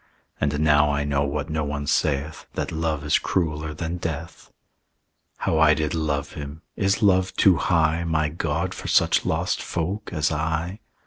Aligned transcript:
"And 0.39 0.59
now 0.61 0.89
I 0.89 1.03
know, 1.03 1.23
what 1.25 1.51
no 1.51 1.63
one 1.63 1.85
saith, 1.85 2.47
That 2.55 2.71
love 2.71 3.03
is 3.05 3.19
crueller 3.19 3.71
than 3.75 3.97
death. 3.97 4.51
"How 5.37 5.59
I 5.59 5.75
did 5.75 5.93
love 5.93 6.31
him! 6.31 6.63
Is 6.75 7.03
love 7.03 7.35
too 7.35 7.57
high, 7.57 8.03
My 8.03 8.27
God, 8.27 8.73
for 8.73 8.87
such 8.87 9.27
lost 9.27 9.61
folk 9.61 10.09
as 10.11 10.31
I?" 10.31 10.79